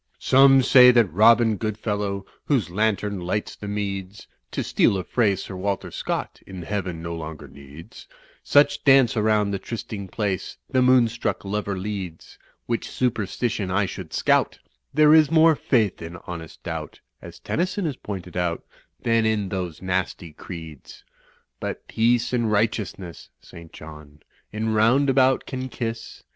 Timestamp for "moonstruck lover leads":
10.81-12.39